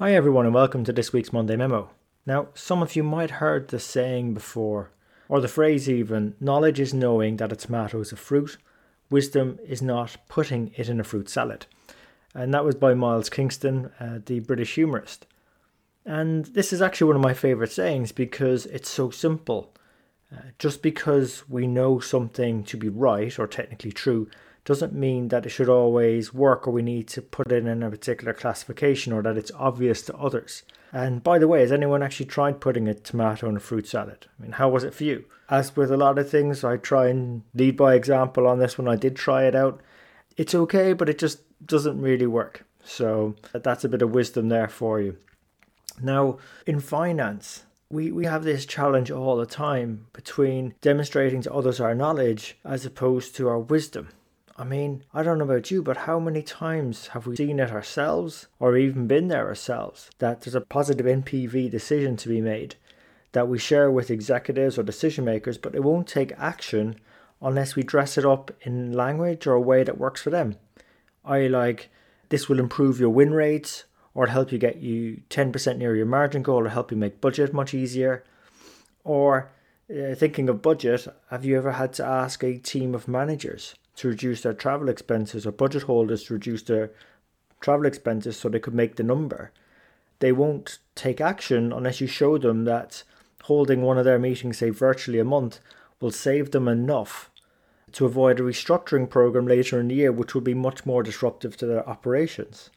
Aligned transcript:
Hi, 0.00 0.14
everyone, 0.14 0.46
and 0.46 0.54
welcome 0.54 0.84
to 0.84 0.92
this 0.92 1.12
week's 1.12 1.32
Monday 1.32 1.56
Memo. 1.56 1.90
Now, 2.24 2.50
some 2.54 2.82
of 2.82 2.94
you 2.94 3.02
might 3.02 3.32
have 3.32 3.40
heard 3.40 3.66
the 3.66 3.80
saying 3.80 4.32
before, 4.32 4.92
or 5.28 5.40
the 5.40 5.48
phrase 5.48 5.90
even 5.90 6.36
knowledge 6.38 6.78
is 6.78 6.94
knowing 6.94 7.38
that 7.38 7.50
a 7.50 7.56
tomato 7.56 8.00
is 8.00 8.12
a 8.12 8.16
fruit, 8.16 8.58
wisdom 9.10 9.58
is 9.66 9.82
not 9.82 10.16
putting 10.28 10.72
it 10.76 10.88
in 10.88 11.00
a 11.00 11.04
fruit 11.04 11.28
salad. 11.28 11.66
And 12.32 12.54
that 12.54 12.64
was 12.64 12.76
by 12.76 12.94
Miles 12.94 13.28
Kingston, 13.28 13.90
uh, 13.98 14.20
the 14.24 14.38
British 14.38 14.76
humorist. 14.76 15.26
And 16.06 16.44
this 16.44 16.72
is 16.72 16.80
actually 16.80 17.08
one 17.08 17.16
of 17.16 17.22
my 17.22 17.34
favourite 17.34 17.72
sayings 17.72 18.12
because 18.12 18.66
it's 18.66 18.88
so 18.88 19.10
simple. 19.10 19.74
Uh, 20.32 20.42
just 20.60 20.80
because 20.80 21.48
we 21.48 21.66
know 21.66 21.98
something 21.98 22.62
to 22.62 22.76
be 22.76 22.88
right 22.88 23.36
or 23.36 23.48
technically 23.48 23.90
true 23.90 24.30
doesn't 24.68 24.92
mean 24.92 25.28
that 25.28 25.46
it 25.46 25.48
should 25.48 25.70
always 25.70 26.34
work 26.34 26.68
or 26.68 26.70
we 26.70 26.82
need 26.82 27.08
to 27.08 27.22
put 27.22 27.50
it 27.50 27.66
in 27.66 27.82
a 27.82 27.90
particular 27.90 28.34
classification 28.34 29.14
or 29.14 29.22
that 29.22 29.38
it's 29.38 29.50
obvious 29.54 30.02
to 30.02 30.14
others. 30.14 30.62
And 30.92 31.24
by 31.24 31.38
the 31.38 31.48
way, 31.48 31.60
has 31.60 31.72
anyone 31.72 32.02
actually 32.02 32.26
tried 32.26 32.60
putting 32.60 32.86
a 32.86 32.92
tomato 32.92 33.48
in 33.48 33.56
a 33.56 33.60
fruit 33.60 33.88
salad? 33.88 34.26
I 34.38 34.42
mean, 34.42 34.52
how 34.52 34.68
was 34.68 34.84
it 34.84 34.92
for 34.92 35.04
you? 35.04 35.24
As 35.48 35.74
with 35.74 35.90
a 35.90 35.96
lot 35.96 36.18
of 36.18 36.28
things, 36.28 36.64
I 36.64 36.76
try 36.76 37.08
and 37.08 37.44
lead 37.54 37.78
by 37.78 37.94
example 37.94 38.46
on 38.46 38.58
this 38.58 38.76
one. 38.76 38.88
I 38.88 38.96
did 38.96 39.16
try 39.16 39.44
it 39.44 39.54
out. 39.54 39.80
It's 40.36 40.54
okay, 40.54 40.92
but 40.92 41.08
it 41.08 41.18
just 41.18 41.40
doesn't 41.64 42.02
really 42.02 42.26
work. 42.26 42.66
So 42.84 43.36
that's 43.54 43.84
a 43.84 43.88
bit 43.88 44.02
of 44.02 44.10
wisdom 44.10 44.50
there 44.50 44.68
for 44.68 45.00
you. 45.00 45.16
Now, 46.02 46.36
in 46.66 46.80
finance, 46.80 47.64
we, 47.88 48.12
we 48.12 48.26
have 48.26 48.44
this 48.44 48.66
challenge 48.66 49.10
all 49.10 49.38
the 49.38 49.46
time 49.46 50.08
between 50.12 50.74
demonstrating 50.82 51.40
to 51.40 51.54
others 51.54 51.80
our 51.80 51.94
knowledge 51.94 52.58
as 52.66 52.84
opposed 52.84 53.34
to 53.36 53.48
our 53.48 53.58
wisdom. 53.58 54.08
I 54.60 54.64
mean, 54.64 55.04
I 55.14 55.22
don't 55.22 55.38
know 55.38 55.44
about 55.44 55.70
you, 55.70 55.84
but 55.84 55.98
how 55.98 56.18
many 56.18 56.42
times 56.42 57.08
have 57.08 57.28
we 57.28 57.36
seen 57.36 57.60
it 57.60 57.70
ourselves 57.70 58.48
or 58.58 58.76
even 58.76 59.06
been 59.06 59.28
there 59.28 59.46
ourselves 59.46 60.10
that 60.18 60.40
there's 60.40 60.56
a 60.56 60.60
positive 60.60 61.06
NPV 61.06 61.70
decision 61.70 62.16
to 62.16 62.28
be 62.28 62.40
made 62.40 62.74
that 63.32 63.46
we 63.46 63.56
share 63.56 63.88
with 63.88 64.10
executives 64.10 64.76
or 64.76 64.82
decision 64.82 65.24
makers, 65.24 65.58
but 65.58 65.76
it 65.76 65.84
won't 65.84 66.08
take 66.08 66.32
action 66.36 66.96
unless 67.40 67.76
we 67.76 67.84
dress 67.84 68.18
it 68.18 68.24
up 68.24 68.50
in 68.62 68.92
language 68.92 69.46
or 69.46 69.52
a 69.52 69.60
way 69.60 69.84
that 69.84 69.96
works 69.96 70.20
for 70.20 70.30
them. 70.30 70.56
I 71.24 71.46
like 71.46 71.88
this 72.30 72.48
will 72.48 72.58
improve 72.58 72.98
your 72.98 73.10
win 73.10 73.32
rates 73.32 73.84
or 74.12 74.26
help 74.26 74.50
you 74.50 74.58
get 74.58 74.78
you 74.78 75.22
10% 75.30 75.76
near 75.76 75.94
your 75.94 76.06
margin 76.06 76.42
goal 76.42 76.66
or 76.66 76.70
help 76.70 76.90
you 76.90 76.96
make 76.96 77.20
budget 77.20 77.54
much 77.54 77.74
easier. 77.74 78.24
Or 79.04 79.52
uh, 79.88 80.16
thinking 80.16 80.48
of 80.48 80.62
budget, 80.62 81.06
have 81.30 81.44
you 81.44 81.56
ever 81.56 81.72
had 81.72 81.92
to 81.94 82.04
ask 82.04 82.42
a 82.42 82.58
team 82.58 82.92
of 82.92 83.06
managers 83.06 83.76
to 83.98 84.08
reduce 84.08 84.42
their 84.42 84.54
travel 84.54 84.88
expenses 84.88 85.44
or 85.44 85.50
budget 85.50 85.82
holders 85.82 86.22
to 86.22 86.34
reduce 86.34 86.62
their 86.62 86.92
travel 87.60 87.84
expenses 87.84 88.36
so 88.36 88.48
they 88.48 88.60
could 88.60 88.74
make 88.74 88.94
the 88.94 89.02
number. 89.02 89.50
They 90.20 90.30
won't 90.30 90.78
take 90.94 91.20
action 91.20 91.72
unless 91.72 92.00
you 92.00 92.06
show 92.06 92.38
them 92.38 92.64
that 92.64 93.02
holding 93.44 93.82
one 93.82 93.98
of 93.98 94.04
their 94.04 94.18
meetings, 94.18 94.58
say 94.58 94.70
virtually 94.70 95.18
a 95.18 95.24
month, 95.24 95.58
will 96.00 96.12
save 96.12 96.52
them 96.52 96.68
enough 96.68 97.28
to 97.90 98.06
avoid 98.06 98.38
a 98.38 98.44
restructuring 98.44 99.10
program 99.10 99.48
later 99.48 99.80
in 99.80 99.88
the 99.88 99.96
year, 99.96 100.12
which 100.12 100.32
would 100.32 100.44
be 100.44 100.54
much 100.54 100.86
more 100.86 101.02
disruptive 101.02 101.56
to 101.56 101.66
their 101.66 101.88
operations. 101.88 102.70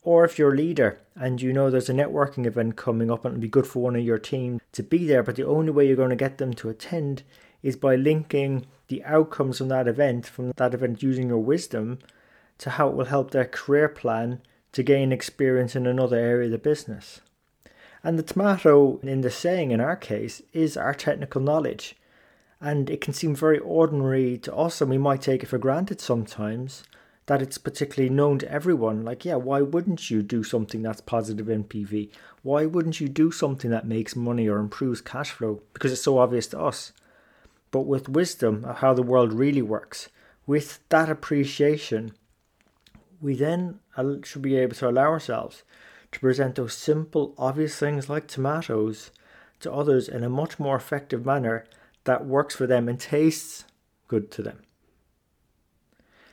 Or 0.00 0.24
if 0.24 0.38
you're 0.38 0.54
a 0.54 0.56
leader 0.56 0.98
and 1.14 1.42
you 1.42 1.52
know 1.52 1.68
there's 1.68 1.90
a 1.90 1.92
networking 1.92 2.46
event 2.46 2.76
coming 2.76 3.10
up 3.10 3.26
and 3.26 3.34
it'll 3.34 3.42
be 3.42 3.48
good 3.48 3.66
for 3.66 3.82
one 3.82 3.96
of 3.96 4.04
your 4.04 4.18
team 4.18 4.62
to 4.72 4.82
be 4.82 5.06
there, 5.06 5.22
but 5.22 5.36
the 5.36 5.46
only 5.46 5.72
way 5.72 5.86
you're 5.86 5.96
going 5.96 6.10
to 6.10 6.16
get 6.16 6.38
them 6.38 6.54
to 6.54 6.70
attend 6.70 7.22
is 7.66 7.74
by 7.74 7.96
linking 7.96 8.64
the 8.86 9.02
outcomes 9.02 9.58
from 9.58 9.66
that 9.66 9.88
event, 9.88 10.24
from 10.24 10.52
that 10.56 10.72
event 10.72 11.02
using 11.02 11.28
your 11.28 11.42
wisdom, 11.42 11.98
to 12.58 12.70
how 12.70 12.88
it 12.88 12.94
will 12.94 13.06
help 13.06 13.32
their 13.32 13.44
career 13.44 13.88
plan 13.88 14.40
to 14.70 14.84
gain 14.84 15.10
experience 15.10 15.74
in 15.74 15.84
another 15.84 16.16
area 16.16 16.46
of 16.46 16.52
the 16.52 16.58
business. 16.58 17.20
And 18.04 18.16
the 18.16 18.22
tomato 18.22 19.00
in 19.02 19.22
the 19.22 19.32
saying 19.32 19.72
in 19.72 19.80
our 19.80 19.96
case 19.96 20.42
is 20.52 20.76
our 20.76 20.94
technical 20.94 21.40
knowledge. 21.40 21.96
And 22.60 22.88
it 22.88 23.00
can 23.00 23.12
seem 23.12 23.34
very 23.34 23.58
ordinary 23.58 24.38
to 24.38 24.54
us, 24.54 24.80
and 24.80 24.88
we 24.88 24.96
might 24.96 25.22
take 25.22 25.42
it 25.42 25.46
for 25.46 25.58
granted 25.58 26.00
sometimes 26.00 26.84
that 27.26 27.42
it's 27.42 27.58
particularly 27.58 28.14
known 28.14 28.38
to 28.38 28.52
everyone. 28.52 29.04
Like, 29.04 29.24
yeah, 29.24 29.34
why 29.34 29.60
wouldn't 29.60 30.08
you 30.08 30.22
do 30.22 30.44
something 30.44 30.82
that's 30.82 31.00
positive 31.00 31.46
NPV? 31.46 32.10
Why 32.44 32.64
wouldn't 32.64 33.00
you 33.00 33.08
do 33.08 33.32
something 33.32 33.72
that 33.72 33.88
makes 33.88 34.14
money 34.14 34.48
or 34.48 34.58
improves 34.58 35.00
cash 35.00 35.32
flow? 35.32 35.62
Because 35.72 35.90
it's 35.90 36.02
so 36.02 36.18
obvious 36.18 36.46
to 36.48 36.60
us 36.60 36.92
but 37.76 37.82
with 37.82 38.08
wisdom 38.08 38.64
of 38.64 38.78
how 38.78 38.94
the 38.94 39.02
world 39.02 39.34
really 39.34 39.60
works, 39.60 40.08
with 40.46 40.80
that 40.88 41.10
appreciation, 41.10 42.14
we 43.20 43.34
then 43.34 43.80
should 44.22 44.40
be 44.40 44.56
able 44.56 44.74
to 44.74 44.88
allow 44.88 45.10
ourselves 45.10 45.62
to 46.10 46.18
present 46.18 46.54
those 46.54 46.72
simple, 46.72 47.34
obvious 47.36 47.78
things 47.78 48.08
like 48.08 48.28
tomatoes 48.28 49.10
to 49.60 49.70
others 49.70 50.08
in 50.08 50.24
a 50.24 50.30
much 50.30 50.58
more 50.58 50.74
effective 50.74 51.26
manner 51.26 51.66
that 52.04 52.24
works 52.24 52.56
for 52.56 52.66
them 52.66 52.88
and 52.88 52.98
tastes 52.98 53.66
good 54.08 54.30
to 54.30 54.42
them. 54.42 54.62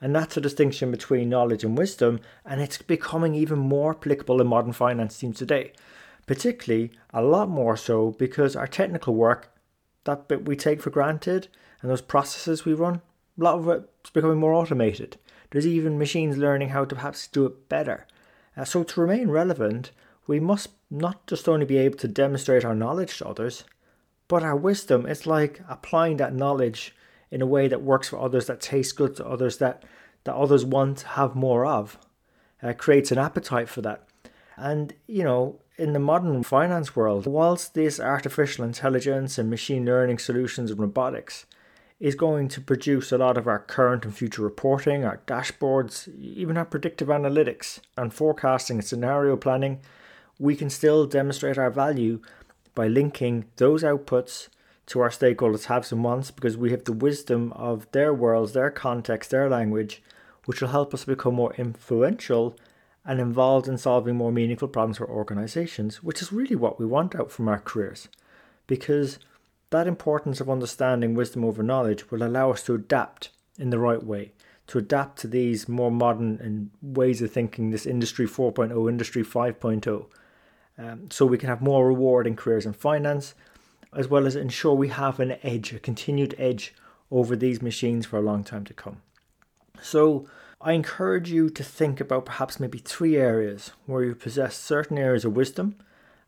And 0.00 0.14
that's 0.14 0.36
a 0.36 0.40
distinction 0.40 0.92
between 0.92 1.28
knowledge 1.28 1.64
and 1.64 1.76
wisdom, 1.76 2.20
and 2.44 2.60
it's 2.60 2.80
becoming 2.80 3.34
even 3.34 3.58
more 3.58 3.90
applicable 3.90 4.40
in 4.40 4.46
modern 4.46 4.72
finance 4.72 5.18
teams 5.18 5.38
today. 5.38 5.72
Particularly, 6.28 6.92
a 7.12 7.22
lot 7.22 7.48
more 7.48 7.76
so 7.76 8.12
because 8.12 8.54
our 8.54 8.68
technical 8.68 9.16
work 9.16 9.50
that 10.04 10.28
bit 10.28 10.46
we 10.46 10.56
take 10.56 10.80
for 10.80 10.90
granted 10.90 11.48
and 11.80 11.90
those 11.90 12.00
processes 12.00 12.64
we 12.64 12.72
run, 12.72 13.02
a 13.38 13.44
lot 13.44 13.58
of 13.58 13.68
it's 13.68 14.10
becoming 14.10 14.38
more 14.38 14.54
automated. 14.54 15.18
There's 15.50 15.66
even 15.66 15.98
machines 15.98 16.36
learning 16.36 16.70
how 16.70 16.84
to 16.84 16.94
perhaps 16.94 17.26
do 17.28 17.46
it 17.46 17.68
better. 17.68 18.06
Uh, 18.56 18.64
so 18.64 18.82
to 18.82 19.00
remain 19.00 19.28
relevant, 19.28 19.90
we 20.26 20.40
must 20.40 20.70
not 20.90 21.26
just 21.26 21.48
only 21.48 21.66
be 21.66 21.78
able 21.78 21.98
to 21.98 22.08
demonstrate 22.08 22.64
our 22.64 22.74
knowledge 22.74 23.18
to 23.18 23.28
others, 23.28 23.64
but 24.28 24.42
our 24.42 24.56
wisdom. 24.56 25.06
It's 25.06 25.26
like 25.26 25.60
applying 25.68 26.16
that 26.18 26.34
knowledge 26.34 26.94
in 27.30 27.42
a 27.42 27.46
way 27.46 27.68
that 27.68 27.82
works 27.82 28.08
for 28.08 28.20
others, 28.20 28.46
that 28.46 28.60
tastes 28.60 28.92
good 28.92 29.16
to 29.16 29.26
others, 29.26 29.58
that, 29.58 29.82
that 30.24 30.34
others 30.34 30.64
want 30.64 30.98
to 30.98 31.08
have 31.08 31.34
more 31.34 31.66
of. 31.66 31.98
Uh, 32.62 32.72
creates 32.72 33.12
an 33.12 33.18
appetite 33.18 33.68
for 33.68 33.82
that. 33.82 34.08
And, 34.56 34.94
you 35.06 35.24
know, 35.24 35.60
in 35.76 35.92
the 35.92 35.98
modern 35.98 36.42
finance 36.42 36.94
world, 36.94 37.26
whilst 37.26 37.74
this 37.74 37.98
artificial 37.98 38.64
intelligence 38.64 39.38
and 39.38 39.50
machine 39.50 39.84
learning 39.84 40.18
solutions 40.18 40.70
and 40.70 40.80
robotics 40.80 41.46
is 42.00 42.14
going 42.14 42.48
to 42.48 42.60
produce 42.60 43.12
a 43.12 43.18
lot 43.18 43.36
of 43.36 43.46
our 43.46 43.58
current 43.58 44.04
and 44.04 44.16
future 44.16 44.42
reporting, 44.42 45.04
our 45.04 45.20
dashboards, 45.26 46.08
even 46.20 46.56
our 46.56 46.64
predictive 46.64 47.08
analytics 47.08 47.80
and 47.96 48.12
forecasting 48.12 48.78
and 48.78 48.84
scenario 48.84 49.36
planning, 49.36 49.80
we 50.38 50.56
can 50.56 50.68
still 50.68 51.06
demonstrate 51.06 51.58
our 51.58 51.70
value 51.70 52.20
by 52.74 52.88
linking 52.88 53.44
those 53.56 53.82
outputs 53.82 54.48
to 54.86 55.00
our 55.00 55.08
stakeholders' 55.08 55.66
haves 55.66 55.92
and 55.92 56.04
wants 56.04 56.30
because 56.30 56.56
we 56.56 56.70
have 56.70 56.84
the 56.84 56.92
wisdom 56.92 57.52
of 57.52 57.90
their 57.92 58.12
worlds, 58.12 58.52
their 58.52 58.70
context, 58.70 59.30
their 59.30 59.48
language, 59.48 60.02
which 60.44 60.60
will 60.60 60.68
help 60.68 60.92
us 60.92 61.04
become 61.04 61.34
more 61.34 61.54
influential 61.54 62.56
and 63.04 63.20
involved 63.20 63.68
in 63.68 63.76
solving 63.76 64.16
more 64.16 64.32
meaningful 64.32 64.68
problems 64.68 64.98
for 64.98 65.08
organizations, 65.08 66.02
which 66.02 66.22
is 66.22 66.32
really 66.32 66.56
what 66.56 66.78
we 66.78 66.86
want 66.86 67.14
out 67.14 67.30
from 67.30 67.48
our 67.48 67.58
careers. 67.58 68.08
Because 68.66 69.18
that 69.70 69.86
importance 69.86 70.40
of 70.40 70.48
understanding 70.48 71.14
wisdom 71.14 71.44
over 71.44 71.62
knowledge 71.62 72.10
will 72.10 72.22
allow 72.22 72.50
us 72.50 72.62
to 72.62 72.74
adapt 72.74 73.30
in 73.58 73.70
the 73.70 73.78
right 73.78 74.02
way, 74.02 74.32
to 74.68 74.78
adapt 74.78 75.18
to 75.18 75.28
these 75.28 75.68
more 75.68 75.90
modern 75.90 76.38
and 76.40 76.70
ways 76.80 77.20
of 77.20 77.30
thinking, 77.30 77.70
this 77.70 77.84
industry 77.84 78.26
4.0, 78.26 78.88
industry 78.88 79.22
5.0. 79.22 80.06
Um, 80.76 81.10
so 81.10 81.26
we 81.26 81.38
can 81.38 81.48
have 81.48 81.60
more 81.60 81.86
rewarding 81.86 82.36
careers 82.36 82.66
in 82.66 82.72
finance, 82.72 83.34
as 83.94 84.08
well 84.08 84.26
as 84.26 84.34
ensure 84.34 84.74
we 84.74 84.88
have 84.88 85.20
an 85.20 85.36
edge, 85.42 85.72
a 85.72 85.78
continued 85.78 86.34
edge 86.38 86.74
over 87.10 87.36
these 87.36 87.60
machines 87.60 88.06
for 88.06 88.18
a 88.18 88.22
long 88.22 88.42
time 88.42 88.64
to 88.64 88.74
come. 88.74 89.02
So 89.80 90.26
I 90.66 90.72
encourage 90.72 91.30
you 91.30 91.50
to 91.50 91.62
think 91.62 92.00
about 92.00 92.24
perhaps 92.24 92.58
maybe 92.58 92.78
three 92.78 93.16
areas 93.16 93.72
where 93.84 94.02
you 94.02 94.14
possess 94.14 94.56
certain 94.56 94.96
areas 94.96 95.26
of 95.26 95.36
wisdom, 95.36 95.76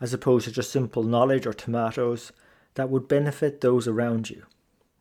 as 0.00 0.12
opposed 0.12 0.46
to 0.46 0.50
just 0.50 0.72
simple 0.72 1.04
knowledge 1.04 1.46
or 1.46 1.52
tomatoes, 1.52 2.32
that 2.74 2.90
would 2.90 3.06
benefit 3.06 3.60
those 3.60 3.86
around 3.86 4.30
you. 4.30 4.42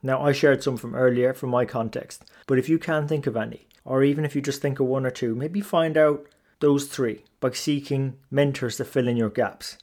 Now, 0.04 0.22
I 0.22 0.34
shared 0.34 0.62
some 0.62 0.78
from 0.78 0.94
earlier 0.94 1.34
from 1.34 1.50
my 1.50 1.66
context, 1.66 2.24
but 2.46 2.60
if 2.60 2.70
you 2.70 2.78
can 2.78 3.08
think 3.08 3.26
of 3.26 3.36
any, 3.36 3.66
or 3.84 4.04
even 4.04 4.24
if 4.24 4.36
you 4.36 4.42
just 4.42 4.62
think 4.62 4.80
of 4.80 4.86
one 4.86 5.04
or 5.04 5.10
two, 5.10 5.34
maybe 5.34 5.62
find 5.62 5.98
out 5.98 6.28
those 6.60 6.86
three 6.86 7.24
by 7.40 7.50
seeking 7.50 8.18
mentors 8.30 8.78
to 8.78 8.86
fill 8.86 9.08
in 9.08 9.18
your 9.18 9.32
gaps. 9.32 9.80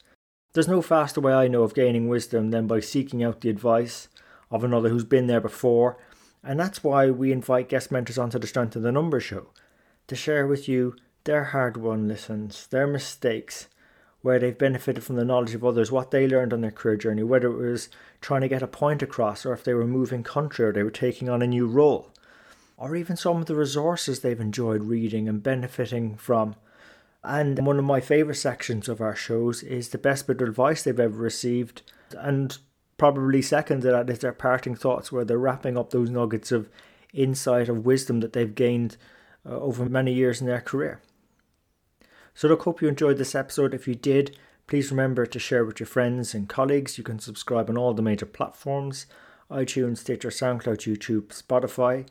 There's 0.53 0.69
no 0.69 0.81
faster 0.81 1.21
way 1.21 1.33
I 1.33 1.49
know 1.49 1.65
of 1.65 1.75
gaining 1.75 2.09
wisdom 2.09 2.53
than 2.53 2.69
by 2.69 2.79
seeking 2.79 3.25
out 3.25 3.41
the 3.41 3.51
advice 3.51 4.07
of 4.49 4.63
another 4.63 4.91
who's 4.91 5.05
been 5.05 5.27
there 5.27 5.41
before 5.41 5.99
and 6.43 6.59
that's 6.59 6.83
why 6.83 7.11
we 7.11 7.33
invite 7.33 7.69
guest 7.69 7.91
mentors 7.91 8.19
onto 8.19 8.39
the 8.39 8.47
Strength 8.47 8.77
of 8.77 8.83
the 8.83 8.93
Number 8.93 9.21
show 9.21 9.49
to 10.07 10.17
share 10.17 10.47
with 10.47 10.69
you 10.69 10.97
their 11.25 11.45
hard 11.45 11.77
won 11.77 12.09
lessons, 12.09 12.67
their 12.69 12.87
mistakes, 12.87 13.69
where 14.23 14.39
they've 14.39 14.59
benefited 14.59 15.03
from 15.03 15.17
the 15.17 15.25
knowledge 15.25 15.55
of 15.55 15.65
others, 15.65 15.91
what 15.91 16.11
they 16.11 16.27
learned 16.27 16.53
on 16.53 16.61
their 16.61 16.71
career 16.71 16.97
journey, 16.97 17.23
whether 17.23 17.49
it 17.49 17.71
was 17.71 17.89
trying 18.21 18.41
to 18.43 18.49
get 18.49 18.63
a 18.63 18.67
point 18.67 19.03
across 19.03 19.47
or 19.47 19.53
if 19.53 19.65
they 19.65 19.75
were 19.75 19.87
moving 19.87 20.23
country 20.23 20.65
or 20.65 20.73
they 20.73 20.83
were 20.83 20.91
taking 20.91 21.29
on 21.29 21.43
a 21.43 21.47
new 21.47 21.67
role, 21.67 22.11
or 22.77 22.97
even 22.97 23.17
some 23.17 23.39
of 23.39 23.47
the 23.47 23.55
resources 23.55 24.21
they've 24.21 24.41
enjoyed 24.41 24.83
reading 24.85 25.29
and 25.29 25.43
benefiting 25.43 26.17
from. 26.17 26.55
And 27.23 27.65
one 27.67 27.79
of 27.79 27.85
my 27.85 28.01
favourite 28.01 28.39
sections 28.39 28.89
of 28.89 29.01
our 29.01 29.15
shows 29.15 29.63
is 29.63 29.91
the 29.91 29.99
best 29.99 30.27
bit 30.27 30.41
of 30.41 30.49
advice 30.49 30.83
they've 30.83 30.99
ever 30.99 31.17
received. 31.17 31.83
And 32.13 32.57
probably 33.01 33.41
second 33.41 33.81
to 33.81 33.91
that 33.91 34.11
is 34.11 34.19
their 34.19 34.31
parting 34.31 34.75
thoughts, 34.75 35.11
where 35.11 35.25
they're 35.25 35.39
wrapping 35.39 35.79
up 35.79 35.89
those 35.89 36.11
nuggets 36.11 36.53
of 36.53 36.69
insight, 37.15 37.67
of 37.67 37.87
wisdom 37.87 38.21
that 38.21 38.35
they've 38.35 38.55
gained 38.55 38.99
uh, 39.47 39.59
over 39.59 39.87
many 39.87 40.13
years 40.13 40.43
in 40.43 40.47
their 40.47 40.61
career. 40.61 41.01
So, 42.35 42.47
look, 42.47 42.65
hope 42.65 42.83
you 42.83 42.89
enjoyed 42.89 43.17
this 43.17 43.35
episode. 43.35 43.73
If 43.73 43.89
you 43.89 43.95
did, 43.95 44.37
please 44.67 44.91
remember 44.91 45.25
to 45.25 45.39
share 45.39 45.65
with 45.65 45.81
your 45.81 45.87
friends 45.87 46.35
and 46.35 46.47
colleagues. 46.47 46.99
You 46.99 47.05
can 47.05 47.19
subscribe 47.19 47.71
on 47.71 47.79
all 47.79 47.95
the 47.95 48.03
major 48.03 48.27
platforms 48.27 49.07
iTunes, 49.51 49.97
Stitcher, 49.97 50.29
SoundCloud, 50.29 50.85
YouTube, 50.87 51.29
Spotify. 51.29 52.07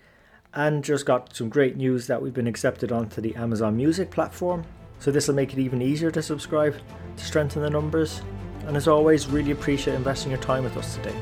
And 0.56 0.84
just 0.84 1.06
got 1.06 1.36
some 1.36 1.50
great 1.50 1.78
news 1.78 2.08
that 2.08 2.20
we've 2.20 2.34
been 2.34 2.48
accepted 2.48 2.92
onto 2.92 3.22
the 3.22 3.36
Amazon 3.36 3.78
Music 3.78 4.10
platform. 4.10 4.66
So, 4.98 5.12
this 5.12 5.28
will 5.28 5.36
make 5.36 5.54
it 5.54 5.60
even 5.60 5.84
easier 5.84 6.10
to 6.10 6.24
subscribe 6.24 6.76
to 7.16 7.24
strengthen 7.24 7.62
the 7.62 7.70
numbers. 7.70 8.24
And 8.70 8.78
as 8.78 8.88
always, 8.88 9.26
really 9.26 9.50
appreciate 9.50 9.96
investing 9.96 10.30
your 10.30 10.40
time 10.42 10.64
with 10.64 10.78
us 10.78 10.96
today. 10.96 11.16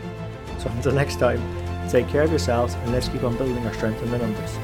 So, 0.60 0.70
until 0.70 0.92
next 0.92 1.16
time, 1.16 1.42
take 1.88 2.10
care 2.10 2.24
of 2.24 2.30
yourselves 2.30 2.74
and 2.74 2.92
let's 2.92 3.08
keep 3.08 3.24
on 3.24 3.38
building 3.38 3.66
our 3.66 3.74
strength 3.74 4.04
in 4.04 4.12
the 4.12 4.18
numbers. 4.18 4.58